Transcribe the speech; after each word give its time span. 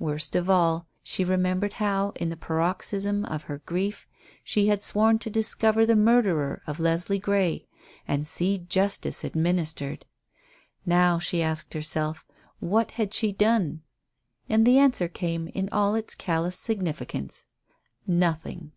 Worst 0.00 0.34
of 0.34 0.50
all, 0.50 0.88
she 1.04 1.24
remembered 1.24 1.74
how, 1.74 2.10
in 2.16 2.28
the 2.28 2.36
paroxysm 2.36 3.24
of 3.26 3.42
her 3.44 3.58
grief, 3.58 4.08
she 4.42 4.66
had 4.66 4.82
sworn 4.82 5.20
to 5.20 5.30
discover 5.30 5.86
the 5.86 5.94
murderer 5.94 6.60
of 6.66 6.80
Leslie 6.80 7.20
Grey 7.20 7.68
and 8.04 8.26
see 8.26 8.58
justice 8.58 9.22
administered. 9.22 10.04
Now 10.84 11.20
she 11.20 11.40
asked 11.40 11.72
herself, 11.72 12.26
What 12.58 12.90
had 12.98 13.14
she 13.14 13.30
done? 13.30 13.82
And 14.48 14.66
the 14.66 14.76
answer 14.80 15.06
came 15.06 15.46
in 15.46 15.68
all 15.68 15.94
its 15.94 16.16
callous 16.16 16.58
significance 16.58 17.46
Nothing! 18.08 18.72